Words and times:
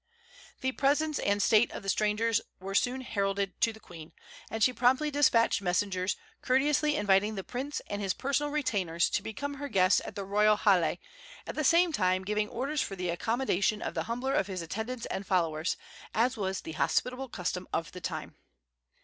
The 0.61 0.71
presence 0.71 1.19
and 1.19 1.43
state 1.43 1.71
of 1.71 1.83
the 1.83 1.87
strangers 1.89 2.41
were 2.59 2.73
soon 2.73 3.01
heralded 3.01 3.61
to 3.61 3.71
the 3.71 3.79
queen, 3.79 4.13
and 4.49 4.63
she 4.63 4.73
promptly 4.73 5.11
despatched 5.11 5.61
messengers, 5.61 6.15
courteously 6.41 6.95
inviting 6.95 7.35
the 7.35 7.43
prince 7.43 7.81
and 7.85 8.01
his 8.01 8.15
personal 8.15 8.51
retainers 8.51 9.11
to 9.11 9.21
become 9.21 9.53
her 9.61 9.67
guests 9.69 10.01
at 10.03 10.15
the 10.15 10.25
royal 10.25 10.57
hale, 10.57 10.97
at 11.45 11.53
the 11.53 11.63
same 11.63 11.91
time 11.91 12.23
giving 12.25 12.49
orders 12.49 12.81
for 12.81 12.95
the 12.95 13.09
accommodation 13.09 13.79
of 13.79 13.93
the 13.93 14.05
humbler 14.05 14.33
of 14.33 14.47
his 14.47 14.63
attendants 14.63 15.05
and 15.05 15.27
followers, 15.27 15.77
as 16.15 16.35
was 16.35 16.61
the 16.61 16.71
hospitable 16.71 17.29
custom 17.29 17.67
of 17.71 17.91
the 17.91 18.01
time. 18.01 18.33